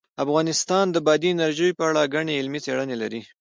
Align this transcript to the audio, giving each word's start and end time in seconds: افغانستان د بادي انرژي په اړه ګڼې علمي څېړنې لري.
افغانستان 0.23 0.85
د 0.91 0.97
بادي 1.05 1.29
انرژي 1.33 1.69
په 1.77 1.83
اړه 1.89 2.11
ګڼې 2.13 2.33
علمي 2.39 2.59
څېړنې 2.65 2.95
لري. 3.01 3.21